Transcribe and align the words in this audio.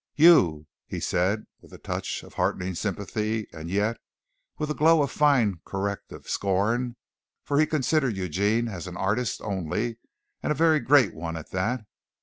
"You!" 0.15 0.65
he 0.87 0.99
said, 0.99 1.45
with 1.61 1.71
a 1.73 1.77
touch 1.77 2.23
of 2.23 2.33
heartening 2.33 2.73
sympathy, 2.73 3.47
and 3.53 3.69
yet 3.69 3.97
with 4.57 4.71
a 4.71 4.73
glow 4.73 5.03
of 5.03 5.11
fine 5.11 5.61
corrective 5.63 6.27
scorn, 6.27 6.95
for 7.43 7.59
he 7.59 7.67
considered 7.67 8.17
Eugene 8.17 8.67
as 8.67 8.87
an 8.87 8.97
artist 8.97 9.41
only, 9.43 9.99
and 10.41 10.49
a 10.51 10.55
very 10.55 10.79
great 10.79 11.13
one 11.13 11.37
at 11.37 11.51
that. 11.51 11.85